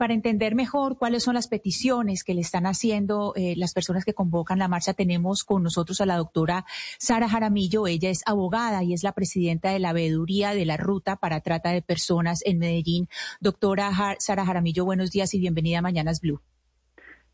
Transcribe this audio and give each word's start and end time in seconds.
para 0.00 0.14
entender 0.14 0.54
mejor 0.54 0.96
cuáles 0.96 1.24
son 1.24 1.34
las 1.34 1.46
peticiones 1.46 2.24
que 2.24 2.32
le 2.32 2.40
están 2.40 2.64
haciendo 2.64 3.34
eh, 3.36 3.52
las 3.58 3.74
personas 3.74 4.06
que 4.06 4.14
convocan 4.14 4.58
la 4.58 4.66
marcha, 4.66 4.94
tenemos 4.94 5.44
con 5.44 5.62
nosotros 5.62 6.00
a 6.00 6.06
la 6.06 6.16
doctora 6.16 6.64
Sara 6.98 7.28
Jaramillo. 7.28 7.86
Ella 7.86 8.08
es 8.08 8.22
abogada 8.24 8.82
y 8.82 8.94
es 8.94 9.04
la 9.04 9.12
presidenta 9.12 9.72
de 9.72 9.78
la 9.78 9.92
veeduría 9.92 10.54
de 10.54 10.64
la 10.64 10.78
Ruta 10.78 11.16
para 11.16 11.42
Trata 11.42 11.72
de 11.72 11.82
Personas 11.82 12.42
en 12.46 12.58
Medellín. 12.58 13.08
Doctora 13.42 13.90
Sara 14.20 14.46
Jaramillo, 14.46 14.86
buenos 14.86 15.10
días 15.10 15.34
y 15.34 15.38
bienvenida 15.38 15.80
a 15.80 15.82
Mañanas 15.82 16.22
Blue. 16.22 16.40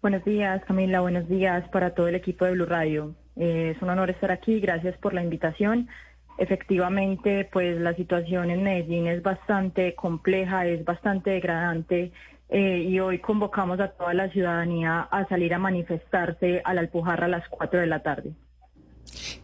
Buenos 0.02 0.24
días, 0.24 0.60
Camila. 0.64 1.02
Buenos 1.02 1.28
días 1.28 1.68
para 1.68 1.94
todo 1.94 2.08
el 2.08 2.16
equipo 2.16 2.46
de 2.46 2.50
Blue 2.50 2.66
Radio. 2.66 3.14
Eh, 3.36 3.74
es 3.76 3.80
un 3.80 3.90
honor 3.90 4.10
estar 4.10 4.32
aquí. 4.32 4.58
Gracias 4.58 4.98
por 4.98 5.14
la 5.14 5.22
invitación. 5.22 5.88
Efectivamente, 6.36 7.48
pues 7.50 7.80
la 7.80 7.94
situación 7.94 8.50
en 8.50 8.64
Medellín 8.64 9.06
es 9.06 9.22
bastante 9.22 9.94
compleja, 9.94 10.66
es 10.66 10.84
bastante 10.84 11.30
degradante 11.30 12.12
eh, 12.48 12.78
y 12.88 13.00
hoy 13.00 13.18
convocamos 13.18 13.80
a 13.80 13.88
toda 13.88 14.14
la 14.14 14.30
ciudadanía 14.30 15.00
a 15.10 15.26
salir 15.28 15.54
a 15.54 15.58
manifestarse 15.58 16.62
a 16.64 16.74
la 16.74 16.80
Alpujarra 16.82 17.26
a 17.26 17.28
las 17.28 17.48
4 17.48 17.80
de 17.80 17.86
la 17.86 18.02
tarde. 18.02 18.32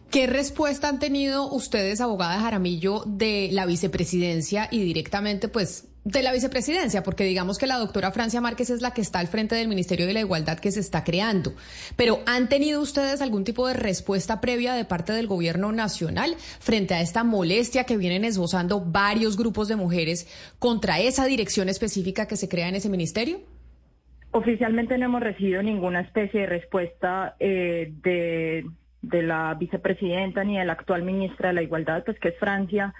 ¿Qué 0.09 0.27
respuesta 0.27 0.89
han 0.89 0.99
tenido 0.99 1.49
ustedes, 1.49 1.99
abogada 1.99 2.39
Jaramillo, 2.39 3.03
de 3.05 3.49
la 3.51 3.65
vicepresidencia 3.65 4.67
y 4.69 4.83
directamente, 4.83 5.47
pues, 5.47 5.92
de 6.05 6.21
la 6.21 6.33
vicepresidencia, 6.33 7.01
porque 7.01 7.23
digamos 7.23 7.57
que 7.57 7.67
la 7.67 7.77
doctora 7.77 8.11
Francia 8.11 8.41
Márquez 8.41 8.69
es 8.69 8.81
la 8.81 8.91
que 8.91 9.01
está 9.01 9.19
al 9.19 9.27
frente 9.27 9.55
del 9.55 9.67
Ministerio 9.69 10.05
de 10.05 10.13
la 10.13 10.19
Igualdad 10.19 10.59
que 10.59 10.71
se 10.71 10.81
está 10.81 11.03
creando. 11.03 11.53
Pero 11.95 12.19
¿han 12.25 12.49
tenido 12.49 12.81
ustedes 12.81 13.21
algún 13.21 13.43
tipo 13.43 13.67
de 13.67 13.73
respuesta 13.73 14.41
previa 14.41 14.73
de 14.73 14.85
parte 14.85 15.13
del 15.13 15.27
gobierno 15.27 15.71
nacional 15.71 16.35
frente 16.59 16.93
a 16.93 17.01
esta 17.01 17.23
molestia 17.23 17.85
que 17.85 17.97
vienen 17.97 18.25
esbozando 18.25 18.81
varios 18.81 19.37
grupos 19.37 19.69
de 19.69 19.77
mujeres 19.77 20.27
contra 20.59 20.99
esa 20.99 21.25
dirección 21.25 21.69
específica 21.69 22.27
que 22.27 22.35
se 22.35 22.49
crea 22.49 22.67
en 22.67 22.75
ese 22.75 22.89
ministerio? 22.89 23.39
Oficialmente 24.31 24.97
no 24.97 25.05
hemos 25.05 25.21
recibido 25.21 25.61
ninguna 25.61 26.01
especie 26.01 26.41
de 26.41 26.47
respuesta 26.47 27.35
eh, 27.39 27.93
de, 28.01 28.65
de 29.01 29.21
la 29.21 29.53
vicepresidenta 29.53 30.43
ni 30.43 30.57
de 30.57 30.65
la 30.65 30.73
actual 30.73 31.03
ministra 31.03 31.49
de 31.49 31.53
la 31.53 31.61
Igualdad, 31.61 32.03
pues 32.03 32.19
que 32.19 32.29
es 32.29 32.39
Francia 32.39 32.93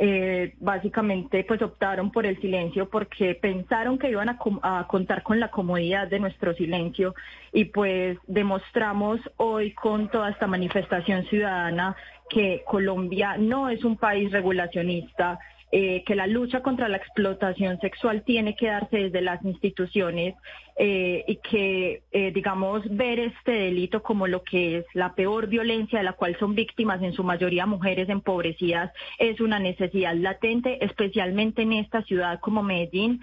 eh, 0.00 0.54
básicamente 0.60 1.42
pues 1.42 1.60
optaron 1.60 2.12
por 2.12 2.24
el 2.24 2.40
silencio 2.40 2.88
porque 2.88 3.34
pensaron 3.34 3.98
que 3.98 4.10
iban 4.10 4.28
a, 4.28 4.38
a, 4.62 4.86
contar 4.86 5.24
con 5.24 5.40
la 5.40 5.50
comodidad 5.50 6.06
de 6.06 6.20
nuestro 6.20 6.54
silencio 6.54 7.16
y 7.52 7.64
pues 7.64 8.16
demostramos 8.28 9.20
hoy 9.38 9.72
con 9.72 10.08
toda 10.08 10.30
esta 10.30 10.46
manifestación 10.46 11.24
ciudadana 11.24 11.96
que 12.30 12.62
Colombia 12.64 13.36
no 13.38 13.68
es 13.68 13.82
un 13.84 13.96
país 13.96 14.30
regulacionista 14.30 15.40
eh, 15.70 16.02
que 16.06 16.14
la 16.14 16.26
lucha 16.26 16.62
contra 16.62 16.88
la 16.88 16.96
explotación 16.96 17.78
sexual 17.80 18.22
tiene 18.24 18.56
que 18.56 18.68
darse 18.68 18.96
desde 19.04 19.20
las 19.20 19.44
instituciones 19.44 20.34
eh, 20.78 21.24
y 21.26 21.36
que, 21.36 22.04
eh, 22.10 22.30
digamos, 22.32 22.82
ver 22.88 23.18
este 23.18 23.52
delito 23.52 24.02
como 24.02 24.26
lo 24.26 24.42
que 24.44 24.78
es 24.78 24.86
la 24.94 25.14
peor 25.14 25.46
violencia 25.46 25.98
de 25.98 26.04
la 26.06 26.14
cual 26.14 26.38
son 26.38 26.54
víctimas 26.54 27.02
en 27.02 27.12
su 27.12 27.22
mayoría 27.22 27.66
mujeres 27.66 28.08
empobrecidas 28.08 28.92
es 29.18 29.42
una 29.42 29.58
necesidad 29.58 30.14
latente, 30.14 30.82
especialmente 30.82 31.62
en 31.62 31.74
esta 31.74 32.02
ciudad 32.02 32.40
como 32.40 32.62
Medellín, 32.62 33.20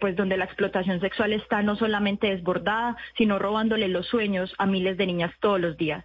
pues 0.00 0.16
donde 0.16 0.36
la 0.36 0.46
explotación 0.46 0.98
sexual 1.00 1.32
está 1.32 1.62
no 1.62 1.76
solamente 1.76 2.28
desbordada, 2.28 2.96
sino 3.16 3.38
robándole 3.38 3.86
los 3.88 4.06
sueños 4.06 4.52
a 4.58 4.66
miles 4.66 4.96
de 4.96 5.06
niñas 5.06 5.32
todos 5.40 5.60
los 5.60 5.76
días. 5.76 6.04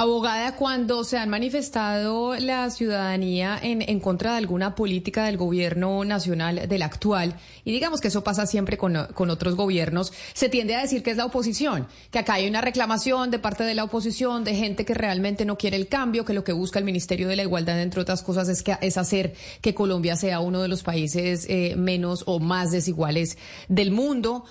Abogada, 0.00 0.54
cuando 0.54 1.02
se 1.02 1.18
han 1.18 1.28
manifestado 1.28 2.36
la 2.36 2.70
ciudadanía 2.70 3.58
en, 3.60 3.82
en, 3.82 3.98
contra 3.98 4.30
de 4.30 4.36
alguna 4.36 4.76
política 4.76 5.24
del 5.24 5.36
gobierno 5.36 6.04
nacional, 6.04 6.68
del 6.68 6.82
actual, 6.82 7.34
y 7.64 7.72
digamos 7.72 8.00
que 8.00 8.06
eso 8.06 8.22
pasa 8.22 8.46
siempre 8.46 8.78
con, 8.78 8.96
con, 9.12 9.28
otros 9.28 9.56
gobiernos, 9.56 10.12
se 10.34 10.48
tiende 10.48 10.76
a 10.76 10.82
decir 10.82 11.02
que 11.02 11.10
es 11.10 11.16
la 11.16 11.24
oposición, 11.24 11.88
que 12.12 12.20
acá 12.20 12.34
hay 12.34 12.46
una 12.46 12.60
reclamación 12.60 13.32
de 13.32 13.40
parte 13.40 13.64
de 13.64 13.74
la 13.74 13.82
oposición, 13.82 14.44
de 14.44 14.54
gente 14.54 14.84
que 14.84 14.94
realmente 14.94 15.44
no 15.44 15.58
quiere 15.58 15.76
el 15.76 15.88
cambio, 15.88 16.24
que 16.24 16.32
lo 16.32 16.44
que 16.44 16.52
busca 16.52 16.78
el 16.78 16.84
Ministerio 16.84 17.26
de 17.26 17.34
la 17.34 17.42
Igualdad, 17.42 17.82
entre 17.82 18.00
otras 18.00 18.22
cosas, 18.22 18.48
es, 18.48 18.62
que, 18.62 18.76
es 18.80 18.98
hacer 18.98 19.34
que 19.60 19.74
Colombia 19.74 20.14
sea 20.14 20.38
uno 20.38 20.62
de 20.62 20.68
los 20.68 20.84
países 20.84 21.44
eh, 21.48 21.74
menos 21.76 22.22
o 22.26 22.38
más 22.38 22.70
desiguales 22.70 23.36
del 23.66 23.90
mundo. 23.90 24.44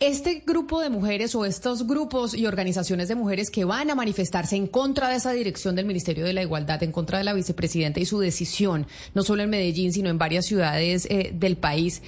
Este 0.00 0.42
grupo 0.44 0.80
de 0.80 0.90
mujeres 0.90 1.34
o 1.36 1.44
estos 1.44 1.86
grupos 1.86 2.34
y 2.34 2.46
organizaciones 2.46 3.06
de 3.08 3.14
mujeres 3.14 3.50
que 3.50 3.64
van 3.64 3.90
a 3.90 3.94
manifestarse 3.94 4.56
en 4.56 4.66
contra 4.66 5.08
de 5.08 5.16
esa 5.16 5.32
dirección 5.32 5.76
del 5.76 5.86
Ministerio 5.86 6.24
de 6.24 6.32
la 6.32 6.42
Igualdad, 6.42 6.82
en 6.82 6.90
contra 6.90 7.18
de 7.18 7.24
la 7.24 7.32
vicepresidenta 7.32 8.00
y 8.00 8.04
su 8.04 8.18
decisión, 8.18 8.88
no 9.14 9.22
solo 9.22 9.44
en 9.44 9.50
Medellín, 9.50 9.92
sino 9.92 10.10
en 10.10 10.18
varias 10.18 10.46
ciudades 10.46 11.06
eh, 11.10 11.30
del 11.32 11.56
país, 11.56 12.02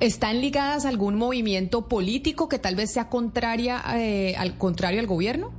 ¿están 0.00 0.42
ligadas 0.42 0.84
a 0.84 0.90
algún 0.90 1.16
movimiento 1.16 1.88
político 1.88 2.50
que 2.50 2.58
tal 2.58 2.76
vez 2.76 2.92
sea 2.92 3.08
contraria, 3.08 3.82
eh, 3.96 4.36
al 4.36 4.58
contrario 4.58 5.00
al 5.00 5.06
gobierno? 5.06 5.52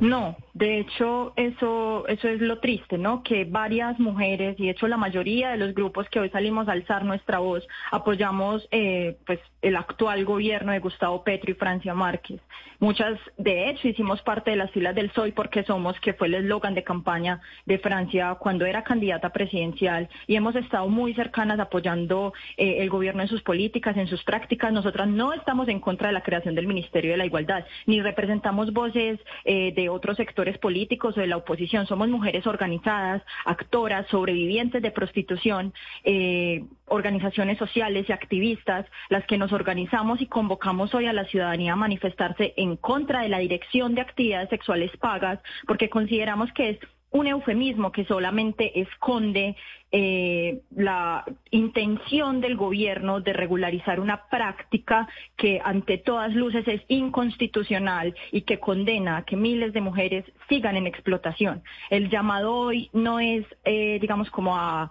No, 0.00 0.36
de 0.52 0.80
hecho, 0.80 1.32
eso, 1.36 2.06
eso 2.08 2.28
es 2.28 2.40
lo 2.40 2.58
triste, 2.58 2.98
¿no? 2.98 3.22
Que 3.22 3.44
varias 3.44 3.98
mujeres, 4.00 4.56
y 4.58 4.64
de 4.64 4.70
hecho 4.70 4.88
la 4.88 4.96
mayoría 4.96 5.50
de 5.50 5.56
los 5.56 5.74
grupos 5.74 6.08
que 6.08 6.18
hoy 6.18 6.28
salimos 6.30 6.68
a 6.68 6.72
alzar 6.72 7.04
nuestra 7.04 7.38
voz, 7.38 7.66
apoyamos 7.92 8.66
eh, 8.72 9.16
pues 9.26 9.38
el 9.62 9.76
actual 9.76 10.24
gobierno 10.24 10.72
de 10.72 10.80
Gustavo 10.80 11.22
Petro 11.22 11.52
y 11.52 11.54
Francia 11.54 11.94
Márquez. 11.94 12.40
Muchas, 12.80 13.18
de 13.36 13.68
hecho, 13.68 13.88
hicimos 13.88 14.22
parte 14.22 14.50
de 14.50 14.56
las 14.56 14.70
filas 14.70 14.94
del 14.94 15.12
Soy 15.12 15.32
porque 15.32 15.62
somos, 15.64 16.00
que 16.00 16.14
fue 16.14 16.28
el 16.28 16.34
eslogan 16.34 16.74
de 16.74 16.82
campaña 16.82 17.40
de 17.66 17.78
Francia 17.78 18.36
cuando 18.40 18.64
era 18.64 18.82
candidata 18.82 19.30
presidencial, 19.30 20.08
y 20.26 20.34
hemos 20.34 20.56
estado 20.56 20.88
muy 20.88 21.14
cercanas 21.14 21.60
apoyando 21.60 22.32
eh, 22.56 22.78
el 22.78 22.88
gobierno 22.88 23.22
en 23.22 23.28
sus 23.28 23.42
políticas, 23.42 23.96
en 23.96 24.06
sus 24.06 24.24
prácticas. 24.24 24.72
Nosotras 24.72 25.06
no 25.08 25.32
estamos 25.34 25.68
en 25.68 25.78
contra 25.78 26.08
de 26.08 26.14
la 26.14 26.22
creación 26.22 26.54
del 26.54 26.66
Ministerio 26.66 27.12
de 27.12 27.18
la 27.18 27.26
Igualdad, 27.26 27.66
ni 27.86 28.00
representamos 28.00 28.72
voces 28.72 29.20
eh, 29.44 29.72
de 29.74 29.88
otros 29.90 30.16
sectores 30.16 30.39
políticos 30.58 31.16
o 31.16 31.20
de 31.20 31.26
la 31.26 31.36
oposición. 31.36 31.86
Somos 31.86 32.08
mujeres 32.08 32.46
organizadas, 32.46 33.22
actoras, 33.44 34.06
sobrevivientes 34.08 34.82
de 34.82 34.90
prostitución, 34.90 35.72
eh, 36.04 36.64
organizaciones 36.86 37.58
sociales 37.58 38.06
y 38.08 38.12
activistas, 38.12 38.86
las 39.08 39.24
que 39.26 39.38
nos 39.38 39.52
organizamos 39.52 40.20
y 40.20 40.26
convocamos 40.26 40.94
hoy 40.94 41.06
a 41.06 41.12
la 41.12 41.24
ciudadanía 41.24 41.74
a 41.74 41.76
manifestarse 41.76 42.54
en 42.56 42.76
contra 42.76 43.22
de 43.22 43.28
la 43.28 43.38
dirección 43.38 43.94
de 43.94 44.00
actividades 44.00 44.48
sexuales 44.50 44.90
pagas, 44.98 45.38
porque 45.66 45.88
consideramos 45.88 46.52
que 46.52 46.70
es 46.70 46.78
un 47.12 47.26
eufemismo 47.26 47.90
que 47.90 48.04
solamente 48.04 48.80
esconde 48.80 49.56
eh, 49.90 50.60
la 50.76 51.24
intención 51.50 52.40
del 52.40 52.56
gobierno 52.56 53.20
de 53.20 53.32
regularizar 53.32 53.98
una 53.98 54.28
práctica 54.28 55.08
que 55.36 55.60
ante 55.64 55.98
todas 55.98 56.32
luces 56.34 56.66
es 56.68 56.82
inconstitucional 56.88 58.14
y 58.30 58.42
que 58.42 58.60
condena 58.60 59.18
a 59.18 59.24
que 59.24 59.36
miles 59.36 59.72
de 59.72 59.80
mujeres 59.80 60.24
sigan 60.48 60.76
en 60.76 60.86
explotación. 60.86 61.62
El 61.90 62.10
llamado 62.10 62.54
hoy 62.54 62.90
no 62.92 63.18
es, 63.18 63.44
eh, 63.64 63.98
digamos, 64.00 64.30
como 64.30 64.56
a 64.56 64.90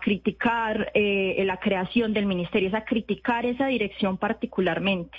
criticar 0.00 0.92
eh, 0.94 1.42
la 1.44 1.56
creación 1.56 2.12
del 2.12 2.26
ministerio, 2.26 2.68
es 2.68 2.74
a 2.74 2.84
criticar 2.84 3.44
esa 3.44 3.66
dirección 3.66 4.16
particularmente 4.16 5.18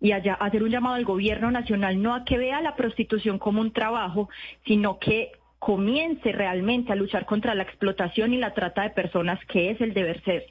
y 0.00 0.12
allá 0.12 0.34
hacer 0.34 0.62
un 0.62 0.70
llamado 0.70 0.96
al 0.96 1.04
gobierno 1.04 1.50
nacional 1.50 2.00
no 2.00 2.14
a 2.14 2.24
que 2.24 2.38
vea 2.38 2.60
la 2.60 2.76
prostitución 2.76 3.38
como 3.38 3.60
un 3.60 3.72
trabajo, 3.72 4.28
sino 4.66 4.98
que 4.98 5.32
comience 5.64 6.30
realmente 6.30 6.92
a 6.92 6.94
luchar 6.94 7.24
contra 7.24 7.54
la 7.54 7.62
explotación 7.62 8.34
y 8.34 8.36
la 8.36 8.52
trata 8.52 8.82
de 8.82 8.90
personas, 8.90 9.40
que 9.46 9.70
es 9.70 9.80
el 9.80 9.94
deber 9.94 10.22
ser. 10.22 10.44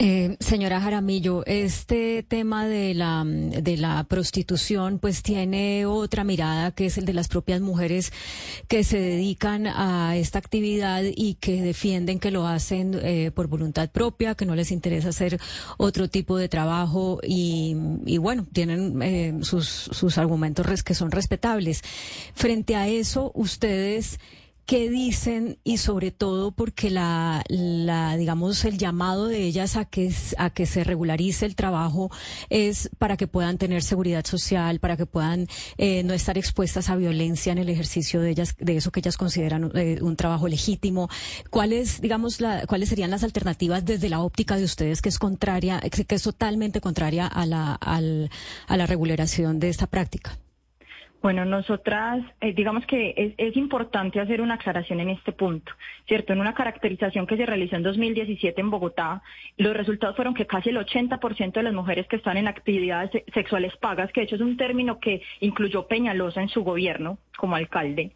Eh, 0.00 0.36
señora 0.38 0.80
Jaramillo, 0.80 1.44
este 1.44 2.22
tema 2.22 2.68
de 2.68 2.94
la, 2.94 3.24
de 3.26 3.76
la 3.76 4.04
prostitución 4.04 5.00
pues 5.00 5.24
tiene 5.24 5.86
otra 5.86 6.22
mirada 6.22 6.70
que 6.70 6.86
es 6.86 6.98
el 6.98 7.04
de 7.04 7.14
las 7.14 7.26
propias 7.26 7.60
mujeres 7.60 8.12
que 8.68 8.84
se 8.84 9.00
dedican 9.00 9.66
a 9.66 10.16
esta 10.16 10.38
actividad 10.38 11.02
y 11.02 11.34
que 11.34 11.62
defienden 11.62 12.20
que 12.20 12.30
lo 12.30 12.46
hacen 12.46 12.96
eh, 13.02 13.32
por 13.34 13.48
voluntad 13.48 13.90
propia, 13.90 14.36
que 14.36 14.46
no 14.46 14.54
les 14.54 14.70
interesa 14.70 15.08
hacer 15.08 15.40
otro 15.78 16.08
tipo 16.08 16.36
de 16.36 16.48
trabajo 16.48 17.18
y, 17.26 17.74
y 18.06 18.18
bueno, 18.18 18.46
tienen 18.52 19.02
eh, 19.02 19.38
sus, 19.42 19.66
sus 19.66 20.16
argumentos 20.16 20.84
que 20.84 20.94
son 20.94 21.10
respetables. 21.10 21.82
Frente 22.34 22.76
a 22.76 22.86
eso, 22.86 23.32
ustedes 23.34 24.20
qué 24.68 24.90
dicen 24.90 25.58
y 25.64 25.78
sobre 25.78 26.10
todo 26.10 26.52
porque 26.52 26.90
la, 26.90 27.42
la, 27.48 28.18
digamos, 28.18 28.66
el 28.66 28.76
llamado 28.76 29.26
de 29.26 29.44
ellas 29.44 29.76
a 29.76 29.86
que, 29.86 30.12
a 30.36 30.50
que 30.50 30.66
se 30.66 30.84
regularice 30.84 31.46
el 31.46 31.56
trabajo 31.56 32.10
es 32.50 32.90
para 32.98 33.16
que 33.16 33.26
puedan 33.26 33.56
tener 33.56 33.82
seguridad 33.82 34.26
social, 34.26 34.78
para 34.78 34.98
que 34.98 35.06
puedan 35.06 35.46
eh, 35.78 36.02
no 36.02 36.12
estar 36.12 36.36
expuestas 36.36 36.90
a 36.90 36.96
violencia 36.96 37.50
en 37.50 37.56
el 37.56 37.70
ejercicio 37.70 38.20
de 38.20 38.28
ellas, 38.28 38.56
de 38.58 38.76
eso 38.76 38.92
que 38.92 39.00
ellas 39.00 39.16
consideran 39.16 39.72
eh, 39.74 40.00
un 40.02 40.16
trabajo 40.16 40.48
legítimo. 40.48 41.08
¿Cuáles, 41.48 42.02
digamos, 42.02 42.42
la, 42.42 42.66
cuáles 42.66 42.90
serían 42.90 43.10
las 43.10 43.24
alternativas 43.24 43.86
desde 43.86 44.10
la 44.10 44.20
óptica 44.20 44.58
de 44.58 44.64
ustedes 44.64 45.00
que 45.00 45.08
es 45.08 45.18
contraria, 45.18 45.80
que 45.80 46.14
es 46.14 46.22
totalmente 46.22 46.82
contraria 46.82 47.26
a 47.26 47.46
la, 47.46 47.72
al, 47.72 48.28
a 48.66 48.76
la 48.76 48.84
regulación 48.84 49.60
de 49.60 49.70
esta 49.70 49.86
práctica? 49.86 50.38
Bueno, 51.20 51.44
nosotras, 51.44 52.24
eh, 52.40 52.52
digamos 52.52 52.86
que 52.86 53.34
es, 53.36 53.56
importante 53.56 54.20
hacer 54.20 54.40
una 54.40 54.54
aclaración 54.54 55.00
en 55.00 55.10
este 55.10 55.32
punto, 55.32 55.72
¿cierto? 56.06 56.32
En 56.32 56.40
una 56.40 56.54
caracterización 56.54 57.26
que 57.26 57.36
se 57.36 57.44
realizó 57.44 57.74
en 57.74 57.82
2017 57.82 58.60
en 58.60 58.70
Bogotá, 58.70 59.20
los 59.56 59.76
resultados 59.76 60.14
fueron 60.14 60.32
que 60.32 60.46
casi 60.46 60.68
el 60.70 60.76
80% 60.76 61.52
de 61.54 61.62
las 61.64 61.74
mujeres 61.74 62.06
que 62.06 62.16
están 62.16 62.36
en 62.36 62.46
actividades 62.46 63.10
sexuales 63.34 63.76
pagas, 63.78 64.12
que 64.12 64.20
de 64.20 64.26
hecho 64.26 64.36
es 64.36 64.42
un 64.42 64.56
término 64.56 65.00
que 65.00 65.20
incluyó 65.40 65.88
Peñalosa 65.88 66.40
en 66.40 66.50
su 66.50 66.62
gobierno 66.62 67.18
como 67.36 67.56
alcalde, 67.56 68.12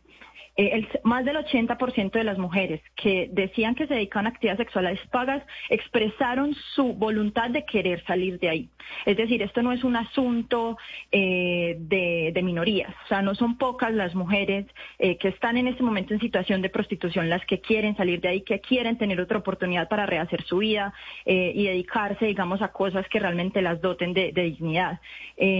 eh, 0.54 0.86
más 1.02 1.24
del 1.24 1.36
80% 1.36 2.12
de 2.12 2.24
las 2.24 2.36
mujeres 2.36 2.82
que 2.94 3.30
decían 3.32 3.74
que 3.74 3.86
se 3.86 3.94
dedicaban 3.94 4.26
a 4.26 4.30
actividades 4.30 4.58
sexuales 4.58 5.00
pagas 5.10 5.42
expresaron 5.70 6.54
su 6.74 6.92
voluntad 6.92 7.48
de 7.48 7.64
querer 7.64 8.04
salir 8.04 8.38
de 8.38 8.50
ahí. 8.50 8.68
Es 9.06 9.16
decir, 9.16 9.40
esto 9.40 9.62
no 9.62 9.72
es 9.72 9.82
un 9.82 9.96
asunto 9.96 10.76
eh, 11.10 11.76
de, 11.78 12.42
minorías, 12.42 12.92
o 13.04 13.08
sea, 13.08 13.22
no 13.22 13.34
son 13.34 13.56
pocas 13.56 13.94
las 13.94 14.14
mujeres 14.14 14.66
eh, 14.98 15.16
que 15.16 15.28
están 15.28 15.56
en 15.56 15.68
este 15.68 15.82
momento 15.82 16.12
en 16.12 16.20
situación 16.20 16.60
de 16.60 16.68
prostitución 16.68 17.30
las 17.30 17.46
que 17.46 17.60
quieren 17.60 17.96
salir 17.96 18.20
de 18.20 18.28
ahí, 18.28 18.40
que 18.42 18.60
quieren 18.60 18.98
tener 18.98 19.20
otra 19.20 19.38
oportunidad 19.38 19.88
para 19.88 20.06
rehacer 20.06 20.42
su 20.42 20.58
vida 20.58 20.92
y 21.24 21.64
dedicarse, 21.64 22.26
digamos, 22.26 22.62
a 22.62 22.72
cosas 22.72 23.06
que 23.08 23.20
realmente 23.20 23.62
las 23.62 23.80
doten 23.80 24.12
de, 24.12 24.32
dignidad. 24.32 25.00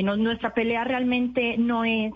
nuestra 0.03 0.55
pelea 0.55 0.83
realmente 0.85 1.57
no 1.57 1.85
es 1.85 2.13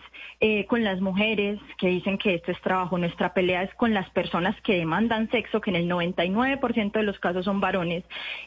con 0.67 0.82
las 0.82 1.00
mujeres 1.00 1.61
que 1.79 1.88
dicen 1.88 2.19
que 2.19 2.34
esto 2.34 2.50
es 2.50 2.61
trabajo, 2.66 2.98
nuestra 2.98 3.32
pelea 3.32 3.62
es 3.62 3.72
con 3.76 3.94
las 3.94 4.10
personas 4.10 4.60
que 4.62 4.74
demandan 4.74 5.30
sexo, 5.30 5.60
que 5.60 5.70
en 5.70 5.76
el 5.76 5.88
99% 5.88 6.90
de 6.90 7.02
los 7.04 7.16
casos 7.20 7.44
son 7.44 7.60
varones, 7.60 8.02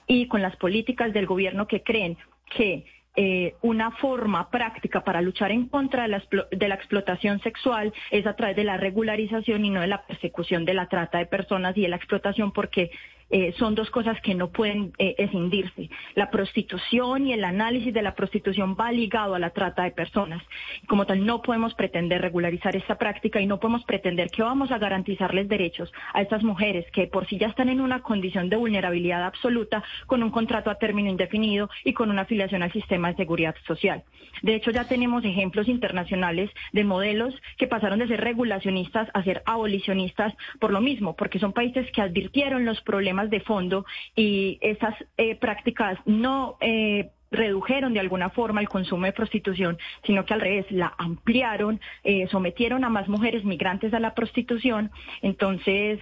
y 0.08 0.28
con 0.28 0.42
las 0.42 0.58
políticas 0.58 1.14
del 1.14 1.26
gobierno 1.26 1.68
que 1.68 1.84
creen 1.84 2.18
que 2.54 2.84
eh, 3.16 3.56
una 3.62 3.92
forma 3.92 4.50
práctica 4.50 5.06
para 5.06 5.22
luchar 5.22 5.52
en 5.52 5.70
contra 5.70 6.04
de 6.04 6.10
la, 6.10 6.24
de 6.52 6.68
la, 6.68 6.76
explotación 6.76 7.40
sexual 7.40 7.94
es 8.12 8.28
a 8.28 8.36
través 8.36 8.58
de 8.58 8.66
la 8.66 8.76
regularización 8.76 9.64
y 9.64 9.70
no 9.70 9.80
de 9.80 9.88
la 9.88 10.06
persecución 10.06 10.66
de 10.66 10.74
la 10.74 10.88
trata 10.88 11.18
de 11.18 11.26
personas 11.26 11.78
y 11.78 11.82
de 11.82 11.88
la 11.88 11.96
explotación, 11.96 12.52
porque 12.52 12.92
eh, 13.30 13.54
son 13.58 13.76
dos 13.76 13.90
cosas 13.92 14.20
que 14.22 14.36
no 14.36 14.50
pueden 14.50 14.94
eh, 14.98 15.16
escindirse. 15.18 15.90
La 16.16 16.30
prostitución 16.30 17.28
y 17.28 17.34
el 17.34 17.44
análisis 17.44 17.94
de 17.94 18.02
la 18.02 18.16
prostitución 18.16 18.76
va 18.80 18.92
ligado 18.92 19.36
a 19.36 19.40
la 19.40 19.52
trata 19.52 19.84
de 19.84 19.92
personas. 19.92 20.42
Como 20.88 21.06
tal, 21.06 21.26
no 21.26 21.42
podemos 21.42 21.74
pretender 21.76 22.22
regularizar 22.22 22.76
esta 22.76 22.98
práctica 22.98 23.40
y 23.40 23.46
no 23.46 23.60
podemos 23.60 23.84
pretender 23.86 24.30
que 24.30 24.44
vamos 24.44 24.72
a 24.72 24.78
garantizarles 24.78 25.48
derechos 25.48 25.92
a 26.14 26.22
estas 26.22 26.44
mujeres 26.44 26.86
que 26.92 27.08
por 27.08 27.28
sí 27.28 27.38
ya 27.38 27.48
están 27.48 27.70
en 27.70 27.82
una 27.82 28.02
condición 28.02 28.50
de 28.50 28.58
vulnerabilidad 28.58 29.24
absoluta 29.24 29.84
con 30.08 30.24
un 30.24 30.32
contrato 30.32 30.70
a 30.70 30.76
término 30.76 31.10
indefinido 31.10 31.70
y 31.84 31.94
con 31.94 32.10
una 32.10 32.24
afiliación 32.24 32.64
al 32.64 32.72
sistema 32.72 33.10
de 33.10 33.18
seguridad 33.18 33.56
social. 33.68 34.04
De 34.42 34.56
hecho, 34.56 34.72
ya 34.72 34.88
tenemos 34.88 35.26
ejemplos 35.26 35.68
internacionales 35.68 36.50
de 36.72 36.84
modelos 36.84 37.34
que 37.58 37.68
pasaron 37.68 38.00
de 38.00 38.08
ser 38.08 38.22
regulacionistas 38.22 39.10
a 39.14 39.24
ser 39.24 39.44
abolicionistas 39.46 40.34
por 40.60 40.72
lo 40.72 40.82
mismo, 40.82 41.16
porque 41.16 41.40
son 41.40 41.54
países 41.54 41.92
que 41.92 42.02
advirtieron 42.02 42.66
los 42.66 42.82
problemas 42.82 43.19
de 43.28 43.42
fondo 43.42 43.86
y 44.16 44.58
esas 44.62 44.96
eh, 45.18 45.36
prácticas 45.36 46.00
no 46.06 46.58
eh, 46.62 47.10
redujeron 47.32 47.94
de 47.94 48.00
alguna 48.00 48.30
forma 48.30 48.62
el 48.62 48.70
consumo 48.70 49.06
de 49.06 49.14
prostitución, 49.14 49.78
sino 50.04 50.26
que 50.26 50.34
al 50.34 50.42
revés 50.42 50.66
la 50.72 50.94
ampliaron, 50.98 51.80
eh, 52.04 52.28
sometieron 52.32 52.84
a 52.84 52.90
más 52.90 53.08
mujeres 53.08 53.44
migrantes 53.44 53.94
a 53.94 54.00
la 54.00 54.16
prostitución, 54.16 54.92
entonces 55.22 56.00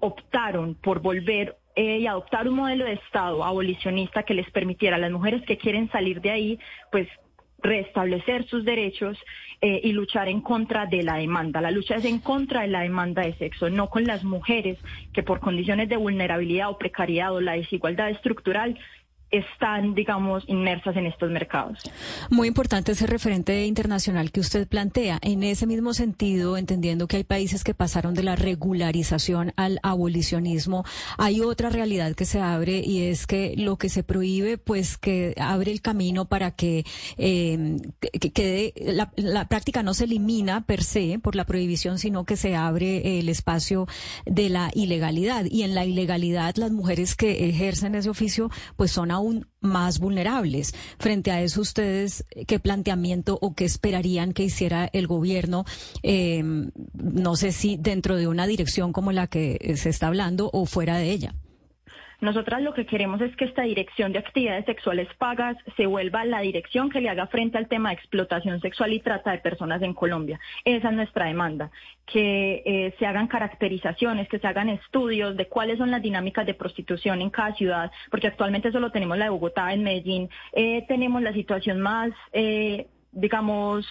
optaron 0.00 0.74
por 0.74 1.00
volver 1.00 1.56
y 1.74 2.06
adoptar 2.06 2.48
un 2.48 2.54
modelo 2.54 2.84
de 2.84 2.94
Estado 2.94 3.44
abolicionista 3.44 4.22
que 4.22 4.34
les 4.34 4.50
permitiera 4.50 4.96
a 4.96 5.00
las 5.00 5.10
mujeres 5.10 5.42
que 5.46 5.58
quieren 5.58 5.90
salir 5.90 6.20
de 6.20 6.30
ahí, 6.30 6.58
pues 6.92 7.08
restablecer 7.58 8.46
sus 8.46 8.64
derechos 8.64 9.18
eh, 9.60 9.80
y 9.82 9.92
luchar 9.92 10.28
en 10.28 10.40
contra 10.40 10.86
de 10.86 11.02
la 11.02 11.16
demanda. 11.16 11.60
La 11.60 11.70
lucha 11.70 11.96
es 11.96 12.04
en 12.04 12.18
contra 12.18 12.62
de 12.62 12.68
la 12.68 12.82
demanda 12.82 13.22
de 13.22 13.34
sexo, 13.34 13.70
no 13.70 13.88
con 13.88 14.04
las 14.04 14.22
mujeres 14.22 14.78
que 15.12 15.22
por 15.22 15.40
condiciones 15.40 15.88
de 15.88 15.96
vulnerabilidad 15.96 16.70
o 16.70 16.78
precariedad 16.78 17.34
o 17.34 17.40
la 17.40 17.52
desigualdad 17.52 18.10
estructural 18.10 18.78
están, 19.30 19.94
digamos, 19.94 20.44
inmersas 20.46 20.96
en 20.96 21.06
estos 21.06 21.30
mercados. 21.30 21.78
Muy 22.30 22.48
importante 22.48 22.92
ese 22.92 23.06
referente 23.06 23.66
internacional 23.66 24.30
que 24.30 24.40
usted 24.40 24.68
plantea. 24.68 25.18
En 25.20 25.42
ese 25.42 25.66
mismo 25.66 25.94
sentido, 25.94 26.56
entendiendo 26.56 27.08
que 27.08 27.16
hay 27.16 27.24
países 27.24 27.64
que 27.64 27.74
pasaron 27.74 28.14
de 28.14 28.22
la 28.22 28.36
regularización 28.36 29.52
al 29.56 29.80
abolicionismo, 29.82 30.84
hay 31.18 31.40
otra 31.40 31.70
realidad 31.70 32.14
que 32.14 32.24
se 32.24 32.40
abre 32.40 32.78
y 32.78 33.02
es 33.02 33.26
que 33.26 33.54
lo 33.56 33.76
que 33.76 33.88
se 33.88 34.02
prohíbe, 34.04 34.58
pues 34.58 34.96
que 34.96 35.34
abre 35.40 35.72
el 35.72 35.80
camino 35.80 36.26
para 36.26 36.52
que, 36.52 36.84
eh, 37.18 37.76
que, 38.32 38.74
la, 38.76 39.12
la 39.16 39.48
práctica 39.48 39.82
no 39.82 39.94
se 39.94 40.04
elimina 40.04 40.64
per 40.66 40.82
se 40.82 41.18
por 41.18 41.34
la 41.34 41.44
prohibición, 41.44 41.98
sino 41.98 42.24
que 42.24 42.36
se 42.36 42.54
abre 42.54 43.18
el 43.18 43.28
espacio 43.28 43.86
de 44.24 44.48
la 44.50 44.70
ilegalidad. 44.74 45.44
Y 45.50 45.62
en 45.62 45.74
la 45.74 45.84
ilegalidad, 45.84 46.54
las 46.56 46.70
mujeres 46.70 47.16
que 47.16 47.48
ejercen 47.48 47.94
ese 47.94 48.08
oficio, 48.08 48.50
pues 48.76 48.92
son 48.92 49.10
aún 49.16 49.48
más 49.60 49.98
vulnerables. 49.98 50.74
Frente 50.98 51.30
a 51.30 51.42
eso, 51.42 51.60
ustedes, 51.60 52.24
¿qué 52.46 52.58
planteamiento 52.58 53.38
o 53.40 53.54
qué 53.54 53.64
esperarían 53.64 54.32
que 54.32 54.44
hiciera 54.44 54.88
el 54.92 55.06
gobierno? 55.06 55.64
Eh, 56.02 56.42
no 56.94 57.36
sé 57.36 57.52
si 57.52 57.76
dentro 57.76 58.16
de 58.16 58.28
una 58.28 58.46
dirección 58.46 58.92
como 58.92 59.12
la 59.12 59.26
que 59.26 59.74
se 59.76 59.88
está 59.88 60.06
hablando 60.06 60.50
o 60.52 60.66
fuera 60.66 60.96
de 60.96 61.10
ella. 61.10 61.34
Nosotras 62.20 62.62
lo 62.62 62.72
que 62.72 62.86
queremos 62.86 63.20
es 63.20 63.34
que 63.36 63.44
esta 63.44 63.62
dirección 63.62 64.12
de 64.12 64.18
actividades 64.18 64.64
sexuales 64.64 65.08
pagas 65.18 65.56
se 65.76 65.86
vuelva 65.86 66.24
la 66.24 66.40
dirección 66.40 66.88
que 66.88 67.00
le 67.00 67.10
haga 67.10 67.26
frente 67.26 67.58
al 67.58 67.68
tema 67.68 67.90
de 67.90 67.96
explotación 67.96 68.60
sexual 68.60 68.92
y 68.92 69.00
trata 69.00 69.32
de 69.32 69.38
personas 69.38 69.82
en 69.82 69.92
Colombia. 69.92 70.40
Esa 70.64 70.88
es 70.88 70.94
nuestra 70.94 71.26
demanda, 71.26 71.70
que 72.06 72.62
eh, 72.64 72.94
se 72.98 73.06
hagan 73.06 73.26
caracterizaciones, 73.26 74.28
que 74.28 74.38
se 74.38 74.46
hagan 74.46 74.68
estudios 74.70 75.36
de 75.36 75.46
cuáles 75.46 75.78
son 75.78 75.90
las 75.90 76.02
dinámicas 76.02 76.46
de 76.46 76.54
prostitución 76.54 77.20
en 77.20 77.30
cada 77.30 77.54
ciudad, 77.54 77.90
porque 78.10 78.28
actualmente 78.28 78.72
solo 78.72 78.90
tenemos 78.90 79.18
la 79.18 79.26
de 79.26 79.30
Bogotá, 79.30 79.72
en 79.72 79.82
Medellín, 79.82 80.30
eh, 80.52 80.84
tenemos 80.88 81.22
la 81.22 81.32
situación 81.32 81.80
más, 81.80 82.12
eh, 82.32 82.86
digamos, 83.12 83.86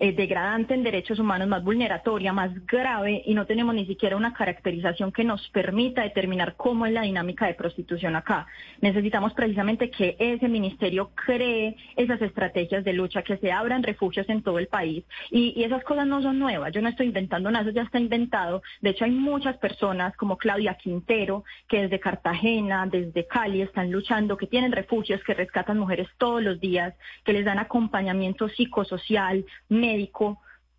eh, 0.00 0.12
degradante 0.12 0.74
en 0.74 0.84
derechos 0.84 1.18
humanos, 1.18 1.48
más 1.48 1.64
vulneratoria, 1.64 2.32
más 2.32 2.50
grave 2.66 3.22
y 3.26 3.34
no 3.34 3.46
tenemos 3.46 3.74
ni 3.74 3.84
siquiera 3.86 4.16
una 4.16 4.32
caracterización 4.32 5.10
que 5.10 5.24
nos 5.24 5.48
permita 5.48 6.02
determinar 6.02 6.54
cómo 6.56 6.86
es 6.86 6.92
la 6.92 7.02
dinámica 7.02 7.46
de 7.46 7.54
prostitución 7.54 8.14
acá. 8.14 8.46
Necesitamos 8.80 9.34
precisamente 9.34 9.90
que 9.90 10.16
ese 10.18 10.48
ministerio 10.48 11.10
cree 11.14 11.76
esas 11.96 12.22
estrategias 12.22 12.84
de 12.84 12.92
lucha, 12.92 13.22
que 13.22 13.38
se 13.38 13.50
abran 13.50 13.82
refugios 13.82 14.28
en 14.28 14.42
todo 14.42 14.58
el 14.58 14.68
país 14.68 15.04
y, 15.30 15.52
y 15.56 15.64
esas 15.64 15.82
cosas 15.82 16.06
no 16.06 16.22
son 16.22 16.38
nuevas. 16.38 16.72
Yo 16.72 16.80
no 16.80 16.88
estoy 16.88 17.06
inventando 17.06 17.50
nada, 17.50 17.64
eso 17.64 17.74
ya 17.74 17.82
está 17.82 17.98
inventado. 17.98 18.62
De 18.80 18.90
hecho, 18.90 19.04
hay 19.04 19.10
muchas 19.10 19.56
personas 19.56 20.16
como 20.16 20.38
Claudia 20.38 20.74
Quintero 20.74 21.44
que 21.66 21.82
desde 21.82 21.98
Cartagena, 21.98 22.86
desde 22.86 23.26
Cali 23.26 23.62
están 23.62 23.90
luchando, 23.90 24.36
que 24.36 24.46
tienen 24.46 24.70
refugios, 24.70 25.22
que 25.24 25.34
rescatan 25.34 25.78
mujeres 25.78 26.08
todos 26.18 26.40
los 26.40 26.60
días, 26.60 26.94
que 27.24 27.32
les 27.32 27.44
dan 27.44 27.58
acompañamiento 27.58 28.48
psicosocial, 28.48 29.44
médico, 29.68 29.87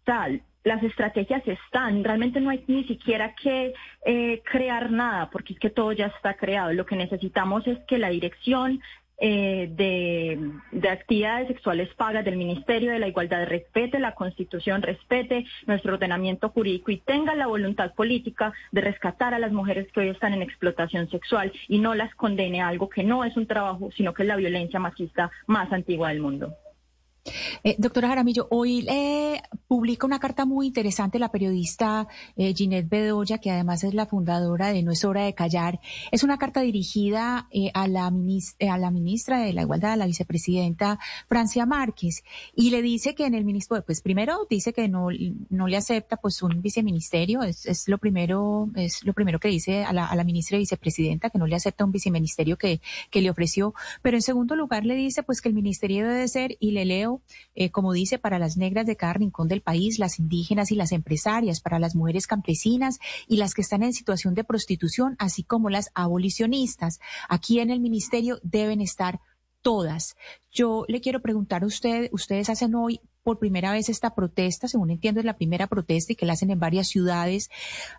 tal. 0.04 0.42
Las 0.64 0.84
estrategias 0.84 1.42
están, 1.48 2.04
realmente 2.04 2.42
no 2.42 2.50
hay 2.50 2.64
ni 2.68 2.84
siquiera 2.84 3.34
que 3.34 3.74
eh, 4.06 4.42
crear 4.44 4.92
nada, 4.92 5.30
porque 5.30 5.54
es 5.54 5.60
que 5.60 5.70
todo 5.70 5.94
ya 5.94 6.08
está 6.08 6.34
creado. 6.36 6.74
Lo 6.74 6.86
que 6.86 6.98
necesitamos 6.98 7.66
es 7.66 7.80
que 7.88 7.98
la 7.98 8.10
dirección 8.10 8.82
eh, 9.22 9.70
de, 10.72 10.90
actividades 10.90 11.50
sexuales 11.50 11.94
pagas 11.96 12.24
del 12.24 12.38
Ministerio 12.38 12.92
de 12.92 13.00
la 13.00 13.08
Igualdad 13.10 13.48
respete 13.48 14.00
la 14.00 14.16
Constitución, 14.16 14.82
respete 14.82 15.46
nuestro 15.68 15.96
ordenamiento 15.96 16.50
jurídico 16.50 16.92
y 16.92 16.98
tenga 16.98 17.36
la 17.36 17.48
voluntad 17.48 17.94
política 17.96 18.54
de 18.72 18.80
rescatar 18.80 19.34
a 19.34 19.40
las 19.40 19.52
mujeres 19.52 19.92
que 19.92 20.00
hoy 20.00 20.10
están 20.10 20.34
en 20.34 20.42
explotación 20.42 21.10
sexual 21.10 21.52
y 21.68 21.80
no 21.80 21.96
las 21.96 22.16
condene 22.16 22.62
a 22.62 22.70
algo 22.70 22.88
que 22.88 23.04
no 23.04 23.26
es 23.26 23.36
un 23.36 23.46
trabajo, 23.46 23.90
sino 23.92 24.14
que 24.14 24.24
es 24.24 24.28
la 24.28 24.38
violencia 24.38 24.80
machista 24.80 25.30
más 25.48 25.72
antigua 25.74 26.10
del 26.10 26.22
mundo. 26.22 26.56
Eh, 27.64 27.76
doctora 27.78 28.10
Jaramillo, 28.10 28.48
hoy 28.52 28.86
eh, 28.90 29.42
publica 29.68 30.06
una 30.06 30.20
carta 30.20 30.46
muy 30.46 30.68
interesante 30.68 31.20
la 31.20 31.32
periodista 31.32 32.08
eh, 32.36 32.54
Ginette 32.54 32.90
Bedoya, 32.90 33.38
que 33.38 33.52
además 33.52 33.84
es 33.84 33.94
la 33.94 34.06
fundadora 34.06 34.70
de 34.70 34.84
No 34.84 34.92
es 34.92 35.04
hora 35.06 35.24
de 35.24 35.34
callar. 35.34 35.80
Es 36.12 36.24
una 36.24 36.38
carta 36.38 36.62
dirigida 36.62 37.48
eh, 37.52 37.72
a, 37.74 37.88
la 37.88 38.08
a 38.08 38.78
la 38.78 38.92
ministra 38.92 39.40
de 39.40 39.54
la 39.54 39.62
Igualdad, 39.62 39.94
a 39.94 39.98
la 39.98 40.06
vicepresidenta 40.06 41.00
Francia 41.28 41.66
Márquez, 41.66 42.24
y 42.56 42.70
le 42.70 42.82
dice 42.82 43.16
que 43.16 43.26
en 43.26 43.34
el 43.34 43.46
ministro, 43.46 43.82
pues 43.86 44.02
primero 44.02 44.48
dice 44.50 44.74
que 44.74 44.88
no, 44.88 45.08
no 45.50 45.68
le 45.68 45.78
acepta 45.78 46.18
pues 46.18 46.42
un 46.42 46.62
viceministerio, 46.62 47.44
es, 47.44 47.66
es 47.66 47.88
lo 47.88 47.98
primero, 47.98 48.70
es 48.76 49.04
lo 49.04 49.14
primero 49.14 49.40
que 49.40 49.48
dice 49.48 49.84
a 49.84 49.94
la, 49.94 50.06
a 50.06 50.16
la 50.16 50.24
ministra 50.24 50.58
y 50.58 50.62
vicepresidenta, 50.62 51.30
que 51.30 51.38
no 51.38 51.48
le 51.48 51.56
acepta 51.56 51.86
un 51.86 51.92
viceministerio 51.92 52.58
que, 52.58 52.82
que 53.10 53.22
le 53.22 53.30
ofreció, 53.30 53.74
pero 54.02 54.18
en 54.18 54.22
segundo 54.22 54.56
lugar 54.56 54.86
le 54.86 54.96
dice 54.96 55.24
pues 55.24 55.42
que 55.42 55.50
el 55.50 55.56
ministerio 55.56 56.08
debe 56.08 56.28
ser, 56.28 56.58
y 56.60 56.72
le 56.72 56.86
leo, 56.86 57.19
eh, 57.56 57.72
como 57.72 57.94
dice, 57.94 58.20
para 58.20 58.40
las 58.40 58.58
negras 58.58 58.86
de 58.86 58.96
cada 58.96 59.14
rincón 59.14 59.48
del 59.48 59.62
país, 59.62 60.00
las 60.00 60.20
indígenas 60.20 60.72
y 60.72 60.76
las 60.76 60.92
empresarias, 60.92 61.62
para 61.62 61.80
las 61.80 61.96
mujeres 61.96 62.28
campesinas 62.28 63.00
y 63.28 63.38
las 63.38 63.54
que 63.54 63.62
están 63.62 63.84
en 63.84 63.94
situación 63.94 64.34
de 64.34 64.44
prostitución, 64.44 65.16
así 65.20 65.44
como 65.44 65.70
las 65.70 65.90
abolicionistas. 65.94 67.00
Aquí 67.28 67.60
en 67.60 67.70
el 67.70 67.80
ministerio 67.80 68.40
deben 68.44 68.82
estar 68.82 69.20
todas. 69.62 70.16
Yo 70.52 70.86
le 70.88 71.02
quiero 71.02 71.22
preguntar 71.22 71.64
a 71.64 71.68
usted, 71.68 72.10
ustedes 72.12 72.50
hacen 72.50 72.76
hoy 72.76 73.02
por 73.24 73.40
primera 73.40 73.72
vez 73.72 73.90
esta 73.90 74.16
protesta, 74.16 74.68
según 74.68 74.92
entiendo 74.92 75.20
es 75.20 75.26
la 75.26 75.38
primera 75.38 75.68
protesta 75.68 76.14
y 76.14 76.16
que 76.16 76.26
la 76.26 76.34
hacen 76.34 76.52
en 76.52 76.60
varias 76.60 76.88
ciudades. 76.88 77.50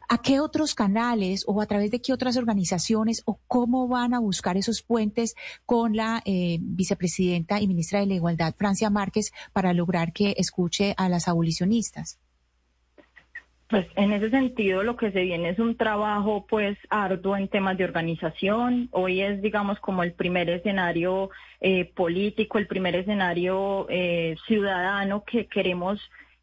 ¿A 0.08 0.18
qué 0.18 0.40
otros 0.40 0.74
canales 0.74 1.44
o 1.46 1.60
a 1.60 1.66
través 1.66 1.90
de 1.90 2.00
qué 2.00 2.12
otras 2.12 2.36
organizaciones 2.36 3.22
o 3.24 3.38
cómo 3.46 3.88
van 3.88 4.14
a 4.14 4.20
buscar 4.20 4.56
esos 4.56 4.82
puentes 4.82 5.34
con 5.66 5.96
la 5.96 6.22
eh, 6.24 6.58
vicepresidenta 6.60 7.60
y 7.60 7.68
ministra 7.68 8.00
de 8.00 8.06
la 8.06 8.14
Igualdad, 8.14 8.54
Francia 8.56 8.90
Márquez, 8.90 9.32
para 9.52 9.72
lograr 9.72 10.12
que 10.12 10.34
escuche 10.38 10.94
a 10.96 11.08
las 11.08 11.28
abolicionistas? 11.28 12.18
Pues 13.70 13.86
en 13.94 14.12
ese 14.12 14.30
sentido 14.30 14.82
lo 14.82 14.96
que 14.96 15.12
se 15.12 15.22
viene 15.22 15.50
es 15.50 15.60
un 15.60 15.76
trabajo 15.76 16.44
pues 16.48 16.76
arduo 16.90 17.36
en 17.36 17.46
temas 17.46 17.78
de 17.78 17.84
organización. 17.84 18.88
Hoy 18.90 19.20
es 19.20 19.40
digamos 19.40 19.78
como 19.78 20.02
el 20.02 20.12
primer 20.12 20.50
escenario 20.50 21.30
eh, 21.60 21.84
político, 21.84 22.58
el 22.58 22.66
primer 22.66 22.96
escenario 22.96 23.86
eh, 23.88 24.36
ciudadano 24.48 25.22
que 25.24 25.46
queremos 25.46 26.00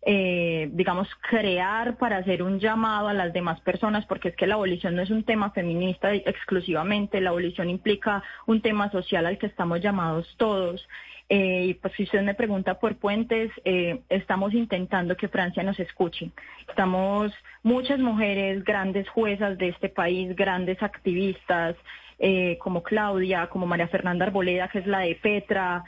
eh, 0.09 0.69
digamos, 0.71 1.09
crear 1.29 1.97
para 1.97 2.17
hacer 2.17 2.41
un 2.41 2.59
llamado 2.59 3.09
a 3.09 3.13
las 3.13 3.33
demás 3.33 3.59
personas, 3.59 4.05
porque 4.05 4.29
es 4.29 4.35
que 4.37 4.47
la 4.47 4.53
abolición 4.53 4.95
no 4.95 5.01
es 5.01 5.09
un 5.09 5.23
tema 5.23 5.51
feminista 5.51 6.13
exclusivamente, 6.13 7.19
la 7.19 7.31
abolición 7.31 7.69
implica 7.69 8.23
un 8.45 8.61
tema 8.61 8.89
social 8.89 9.25
al 9.25 9.37
que 9.37 9.47
estamos 9.47 9.81
llamados 9.81 10.33
todos. 10.37 10.87
Eh, 11.29 11.65
y 11.65 11.73
pues 11.73 11.93
si 11.95 12.03
usted 12.03 12.21
me 12.21 12.33
pregunta 12.33 12.79
por 12.79 12.95
puentes, 12.95 13.51
eh, 13.65 14.01
estamos 14.09 14.53
intentando 14.53 15.17
que 15.17 15.27
Francia 15.27 15.61
nos 15.63 15.79
escuche. 15.79 16.31
Estamos 16.69 17.33
muchas 17.63 17.99
mujeres, 17.99 18.63
grandes 18.63 19.09
juezas 19.09 19.57
de 19.57 19.69
este 19.69 19.89
país, 19.89 20.35
grandes 20.35 20.81
activistas, 20.81 21.75
eh, 22.19 22.57
como 22.59 22.81
Claudia, 22.81 23.47
como 23.47 23.65
María 23.67 23.89
Fernanda 23.89 24.25
Arboleda, 24.25 24.69
que 24.69 24.79
es 24.79 24.87
la 24.87 24.99
de 24.99 25.15
Petra. 25.15 25.83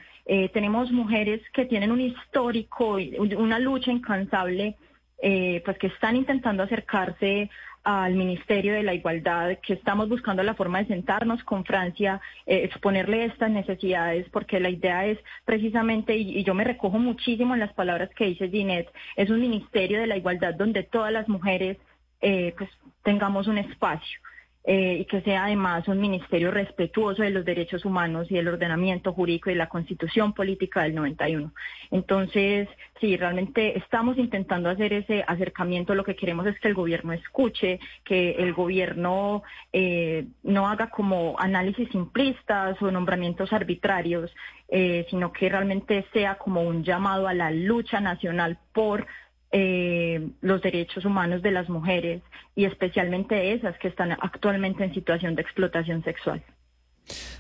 tenemos 0.53 0.91
mujeres 0.91 1.41
que 1.53 1.65
tienen 1.65 1.91
un 1.91 2.01
histórico, 2.01 2.97
una 3.37 3.57
lucha 3.57 3.91
incansable, 3.91 4.75
pues 5.19 5.77
que 5.79 5.87
están 5.87 6.15
intentando 6.15 6.61
acercarse 6.61 7.49
al 7.83 8.15
Ministerio 8.15 8.73
de 8.73 8.83
la 8.83 8.93
Igualdad, 8.93 9.57
que 9.61 9.73
estamos 9.73 10.09
buscando 10.09 10.43
la 10.43 10.53
forma 10.53 10.79
de 10.79 10.87
sentarnos 10.87 11.43
con 11.43 11.65
Francia, 11.65 12.21
eh, 12.45 12.63
exponerle 12.63 13.25
estas 13.25 13.49
necesidades, 13.49 14.27
porque 14.29 14.59
la 14.59 14.69
idea 14.69 15.05
es 15.05 15.17
precisamente, 15.45 16.15
y, 16.15 16.43
yo 16.43 16.53
me 16.53 16.63
recojo 16.63 16.99
muchísimo 16.99 17.53
en 17.53 17.61
las 17.61 17.73
palabras 17.73 18.09
que 18.15 18.25
dice 18.25 18.49
Ginette, 18.49 18.91
es 19.15 19.29
un 19.29 19.39
Ministerio 19.39 19.99
de 19.99 20.07
la 20.07 20.17
Igualdad 20.17 20.53
donde 20.55 20.83
todas 20.83 21.11
las 21.11 21.27
mujeres 21.27 21.77
eh, 22.21 22.53
pues 22.57 22.69
tengamos 23.03 23.47
un 23.47 23.57
espacio. 23.57 24.19
Eh, 24.65 24.97
y 24.99 25.05
que 25.05 25.21
sea 25.21 25.45
además 25.45 25.87
un 25.87 26.01
ministerio 26.01 26.51
respetuoso 26.51 27.23
de 27.23 27.29
los 27.29 27.45
derechos 27.45 27.85
humanos 27.85 28.29
y 28.29 28.35
del 28.35 28.49
ordenamiento 28.49 29.13
jurídico 29.13 29.49
y 29.49 29.55
la 29.55 29.69
constitución 29.69 30.33
política 30.33 30.83
del 30.83 30.95
91. 30.95 31.53
Entonces, 31.91 32.67
sí, 32.99 33.15
realmente 33.15 33.77
estamos 33.77 34.17
intentando 34.17 34.69
hacer 34.69 34.91
ese 34.91 35.23
acercamiento. 35.25 35.95
Lo 35.95 36.03
que 36.03 36.17
queremos 36.17 36.45
es 36.45 36.59
que 36.59 36.67
el 36.67 36.73
gobierno 36.73 37.13
escuche, 37.13 37.79
que 38.03 38.31
el 38.31 38.53
gobierno 38.53 39.43
eh, 39.71 40.27
no 40.43 40.67
haga 40.67 40.89
como 40.89 41.39
análisis 41.39 41.89
simplistas 41.89 42.79
o 42.81 42.91
nombramientos 42.91 43.53
arbitrarios, 43.53 44.29
eh, 44.67 45.07
sino 45.09 45.31
que 45.31 45.47
realmente 45.47 46.05
sea 46.11 46.35
como 46.35 46.61
un 46.61 46.83
llamado 46.83 47.29
a 47.29 47.33
la 47.33 47.49
lucha 47.49 48.01
nacional 48.01 48.57
por 48.73 49.07
eh, 49.51 50.29
los 50.41 50.61
derechos 50.61 51.05
humanos 51.05 51.41
de 51.41 51.51
las 51.51 51.69
mujeres 51.69 52.21
y 52.55 52.65
especialmente 52.65 53.53
esas 53.53 53.77
que 53.79 53.87
están 53.87 54.11
actualmente 54.11 54.83
en 54.83 54.93
situación 54.93 55.35
de 55.35 55.41
explotación 55.41 56.03
sexual. 56.03 56.43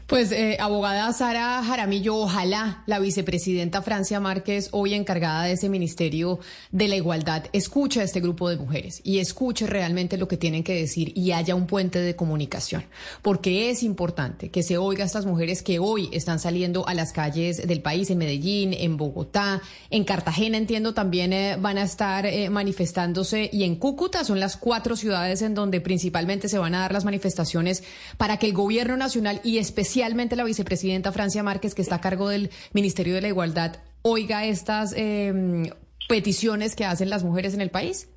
Pues, 0.09 0.31
eh, 0.31 0.57
abogada 0.59 1.13
Sara 1.13 1.63
Jaramillo, 1.63 2.15
ojalá 2.15 2.81
la 2.87 2.97
vicepresidenta 2.97 3.83
Francia 3.83 4.19
Márquez, 4.19 4.69
hoy 4.71 4.95
encargada 4.95 5.43
de 5.43 5.51
ese 5.51 5.69
Ministerio 5.69 6.39
de 6.71 6.87
la 6.87 6.95
Igualdad, 6.95 7.43
escuche 7.53 8.01
a 8.01 8.05
este 8.05 8.19
grupo 8.19 8.49
de 8.49 8.57
mujeres 8.57 9.01
y 9.03 9.19
escuche 9.19 9.67
realmente 9.67 10.17
lo 10.17 10.27
que 10.27 10.35
tienen 10.35 10.63
que 10.63 10.73
decir 10.73 11.11
y 11.15 11.31
haya 11.33 11.53
un 11.53 11.67
puente 11.67 11.99
de 11.99 12.15
comunicación. 12.15 12.85
Porque 13.21 13.69
es 13.69 13.83
importante 13.83 14.49
que 14.49 14.63
se 14.63 14.79
oiga 14.79 15.03
a 15.03 15.05
estas 15.05 15.27
mujeres 15.27 15.61
que 15.61 15.77
hoy 15.77 16.09
están 16.11 16.39
saliendo 16.39 16.87
a 16.87 16.95
las 16.95 17.13
calles 17.13 17.67
del 17.67 17.83
país, 17.83 18.09
en 18.09 18.17
Medellín, 18.17 18.73
en 18.73 18.97
Bogotá, 18.97 19.61
en 19.91 20.05
Cartagena, 20.05 20.57
entiendo, 20.57 20.95
también 20.95 21.33
eh, 21.33 21.55
van 21.61 21.77
a 21.77 21.83
estar 21.83 22.25
eh, 22.25 22.49
manifestándose 22.49 23.47
y 23.53 23.63
en 23.63 23.75
Cúcuta 23.75 24.23
son 24.23 24.39
las 24.39 24.57
cuatro 24.57 24.95
ciudades 24.95 25.43
en 25.43 25.53
donde 25.53 25.81
principalmente 25.81 26.49
se 26.49 26.57
van 26.57 26.73
a 26.73 26.79
dar 26.79 26.93
las 26.93 27.05
manifestaciones 27.05 27.83
para 28.17 28.37
que 28.37 28.47
el 28.47 28.53
gobierno 28.53 28.97
nacional 28.97 29.39
y 29.43 29.58
especialmente 29.59 30.35
la 30.35 30.43
vicepresidenta 30.43 31.11
Francia 31.11 31.43
Márquez, 31.43 31.75
que 31.75 31.81
está 31.81 31.95
a 31.95 32.01
cargo 32.01 32.29
del 32.29 32.49
Ministerio 32.73 33.13
de 33.13 33.21
la 33.21 33.27
Igualdad, 33.27 33.77
oiga 34.01 34.45
estas 34.45 34.93
em, 34.95 35.69
peticiones 36.07 36.75
que 36.75 36.85
hacen 36.85 37.09
las 37.09 37.23
mujeres 37.23 37.53
en 37.53 37.61
el 37.61 37.69
país? 37.69 38.09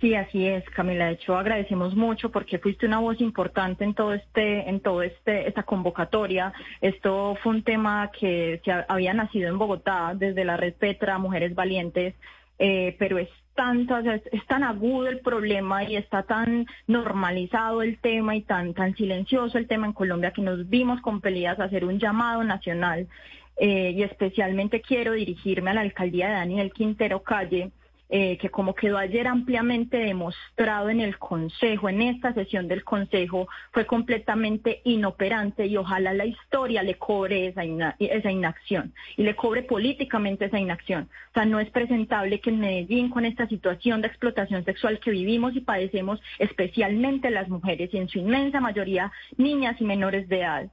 Sí, 0.00 0.14
así 0.14 0.46
es, 0.46 0.64
Camila. 0.70 1.06
De 1.06 1.14
hecho, 1.14 1.36
agradecemos 1.36 1.96
mucho 1.96 2.30
porque 2.30 2.60
fuiste 2.60 2.86
una 2.86 3.00
voz 3.00 3.20
importante 3.20 3.82
en 3.82 3.94
todo 3.94 4.14
este, 4.14 4.68
en 4.68 4.78
todo 4.78 5.02
este, 5.02 5.48
esta 5.48 5.64
convocatoria. 5.64 6.52
Esto 6.80 7.36
fue 7.42 7.54
un 7.54 7.62
tema 7.64 8.10
que 8.16 8.60
se 8.64 8.70
había 8.86 9.12
nacido 9.12 9.48
en 9.48 9.58
Bogotá 9.58 10.14
desde 10.14 10.44
la 10.44 10.56
red 10.56 10.74
Petra, 10.74 11.18
Mujeres 11.18 11.52
Valientes, 11.56 12.14
eh, 12.58 12.96
pero 12.98 13.18
es 13.18 13.28
tanto, 13.54 13.98
es, 13.98 14.46
tan 14.46 14.62
agudo 14.62 15.08
el 15.08 15.18
problema 15.18 15.82
y 15.82 15.96
está 15.96 16.22
tan 16.22 16.66
normalizado 16.86 17.82
el 17.82 17.98
tema 17.98 18.36
y 18.36 18.42
tan, 18.42 18.72
tan 18.72 18.94
silencioso 18.94 19.58
el 19.58 19.66
tema 19.66 19.86
en 19.86 19.92
Colombia 19.92 20.32
que 20.32 20.42
nos 20.42 20.68
vimos 20.68 21.00
compelidas 21.00 21.58
a 21.58 21.64
hacer 21.64 21.84
un 21.84 21.98
llamado 21.98 22.44
nacional 22.44 23.08
eh, 23.56 23.92
y 23.96 24.02
especialmente 24.04 24.80
quiero 24.80 25.12
dirigirme 25.12 25.70
a 25.70 25.74
la 25.74 25.80
alcaldía 25.80 26.28
de 26.28 26.34
Daniel 26.34 26.72
Quintero 26.72 27.22
Calle 27.22 27.72
eh, 28.10 28.38
que 28.38 28.48
como 28.48 28.74
quedó 28.74 28.98
ayer 28.98 29.26
ampliamente 29.26 29.98
demostrado 29.98 30.88
en 30.90 31.00
el 31.00 31.18
Consejo, 31.18 31.88
en 31.88 32.02
esta 32.02 32.32
sesión 32.32 32.66
del 32.68 32.84
Consejo, 32.84 33.48
fue 33.72 33.86
completamente 33.86 34.80
inoperante 34.84 35.66
y 35.66 35.76
ojalá 35.76 36.12
la 36.14 36.24
historia 36.24 36.82
le 36.82 36.94
cobre 36.94 37.48
esa, 37.48 37.62
esa 37.98 38.30
inacción 38.30 38.94
y 39.16 39.24
le 39.24 39.36
cobre 39.36 39.62
políticamente 39.62 40.46
esa 40.46 40.58
inacción. 40.58 41.08
O 41.30 41.34
sea, 41.34 41.44
no 41.44 41.60
es 41.60 41.70
presentable 41.70 42.40
que 42.40 42.50
en 42.50 42.60
Medellín, 42.60 43.10
con 43.10 43.24
esta 43.24 43.46
situación 43.46 44.00
de 44.00 44.08
explotación 44.08 44.64
sexual 44.64 45.00
que 45.00 45.10
vivimos 45.10 45.54
y 45.54 45.60
padecemos, 45.60 46.20
especialmente 46.38 47.30
las 47.30 47.48
mujeres 47.48 47.92
y 47.92 47.98
en 47.98 48.08
su 48.08 48.18
inmensa 48.18 48.60
mayoría 48.60 49.12
niñas 49.36 49.80
y 49.80 49.84
menores 49.84 50.28
de 50.28 50.40
edad, 50.40 50.70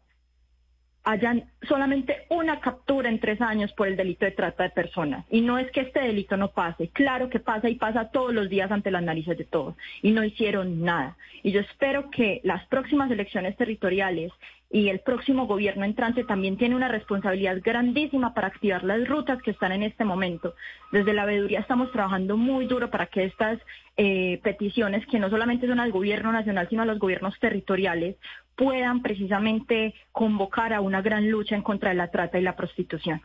hayan 1.06 1.46
solamente 1.68 2.26
una 2.30 2.60
captura 2.60 3.10
en 3.10 3.20
tres 3.20 3.40
años 3.40 3.72
por 3.74 3.88
el 3.88 3.96
delito 3.96 4.26
de 4.26 4.32
trata 4.32 4.64
de 4.64 4.72
personas. 4.72 5.26
Y 5.30 5.42
no 5.42 5.60
es 5.60 5.72
que 5.72 5.82
este 5.82 6.02
delito 6.02 6.36
no 6.36 6.50
pase, 6.50 6.90
claro 6.90 7.30
que 7.30 7.40
pasa 7.40 7.70
y 7.70 7.76
pasa 7.76 8.10
todos 8.10 8.34
los 8.34 8.50
días 8.50 8.72
ante 8.72 8.92
las 8.92 9.04
narices 9.04 9.38
de 9.38 9.46
todos. 9.46 9.76
Y 10.02 10.12
no 10.12 10.24
hicieron 10.24 10.82
nada. 10.82 11.16
Y 11.44 11.52
yo 11.52 11.62
espero 11.62 12.10
que 12.10 12.42
las 12.44 12.66
próximas 12.68 13.10
elecciones 13.12 13.56
territoriales 13.56 14.32
y 14.72 14.90
el 14.90 15.00
próximo 15.00 15.46
gobierno 15.46 15.86
entrante 15.86 16.24
también 16.24 16.58
tiene 16.58 16.76
una 16.76 16.88
responsabilidad 16.88 17.62
grandísima 17.64 18.34
para 18.34 18.48
activar 18.48 18.84
las 18.84 19.08
rutas 19.08 19.42
que 19.42 19.52
están 19.52 19.72
en 19.72 19.84
este 19.84 20.04
momento. 20.04 20.56
Desde 20.92 21.14
la 21.14 21.26
veeduría 21.26 21.60
estamos 21.60 21.92
trabajando 21.92 22.36
muy 22.36 22.66
duro 22.66 22.90
para 22.90 23.06
que 23.06 23.26
estas 23.26 23.60
eh, 23.96 24.40
peticiones, 24.44 25.06
que 25.06 25.20
no 25.20 25.30
solamente 25.30 25.68
son 25.68 25.80
al 25.80 25.92
gobierno 25.92 26.32
nacional, 26.32 26.68
sino 26.68 26.82
a 26.82 26.86
los 26.86 27.00
gobiernos 27.00 27.40
territoriales, 27.40 28.18
puedan 28.56 29.02
precisamente 29.02 29.94
convocar 30.12 30.74
a 30.74 30.82
una 30.82 31.02
gran 31.02 31.30
lucha 31.30 31.56
en 31.56 31.62
contra 31.62 31.90
de 31.90 31.96
la 31.96 32.12
trata 32.12 32.40
y 32.40 32.42
la 32.42 32.56
prostitución. 32.56 33.22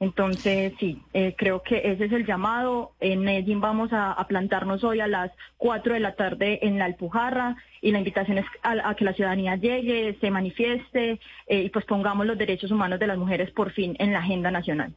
Entonces, 0.00 0.74
sí, 0.78 1.00
eh, 1.12 1.34
creo 1.36 1.62
que 1.62 1.80
ese 1.84 2.06
es 2.06 2.12
el 2.12 2.26
llamado. 2.26 2.92
En 3.00 3.20
Medellín 3.20 3.60
vamos 3.60 3.90
a, 3.92 4.22
plantarnos 4.28 4.82
hoy 4.84 5.00
a 5.00 5.06
las 5.06 5.30
4 5.58 5.94
de 5.94 6.00
la 6.00 6.14
tarde 6.14 6.58
en 6.62 6.78
la 6.78 6.86
Alpujarra 6.86 7.56
y 7.80 7.92
la 7.92 7.98
invitación 7.98 8.38
es 8.38 8.46
a, 8.62 8.94
que 8.94 9.04
la 9.04 9.12
ciudadanía 9.12 9.56
llegue, 9.56 10.16
se 10.20 10.30
manifieste 10.30 11.20
eh, 11.46 11.62
y 11.62 11.70
pues 11.70 11.84
pongamos 11.84 12.26
los 12.26 12.36
derechos 12.36 12.70
humanos 12.70 12.98
de 12.98 13.06
las 13.06 13.18
mujeres 13.18 13.50
por 13.50 13.70
fin 13.70 13.96
en 13.98 14.12
la 14.12 14.18
agenda 14.18 14.50
nacional. 14.50 14.92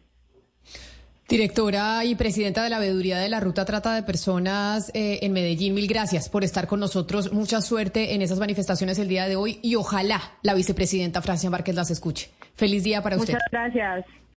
Directora 1.30 2.06
y 2.06 2.16
presidenta 2.16 2.64
de 2.64 2.70
la 2.70 2.80
Veeduría 2.80 3.18
de 3.18 3.28
la 3.28 3.42
Ruta 3.42 3.66
Trata 3.66 3.94
de 3.94 4.02
Personas 4.02 4.90
eh, 4.94 5.20
en 5.24 5.34
Medellín, 5.34 5.74
mil 5.74 5.86
gracias 5.86 6.30
por 6.30 6.46
estar 6.46 6.68
con 6.68 6.80
nosotros. 6.80 7.34
Mucha 7.34 7.60
suerte 7.60 8.14
en 8.14 8.22
esas 8.22 8.40
manifestaciones 8.40 8.98
el 8.98 9.10
día 9.10 9.28
de 9.28 9.36
hoy 9.36 9.60
y 9.62 9.76
ojalá 9.76 10.22
la 10.42 10.54
vicepresidenta 10.54 11.22
Francia 11.22 11.50
Márquez 11.50 11.76
las 11.76 11.92
escuche. 11.92 12.32
Feliz 12.56 12.86
día 12.86 13.02
para 13.02 13.18
usted. 13.18 13.34
Muchas 13.34 13.52
gracias. 13.52 14.06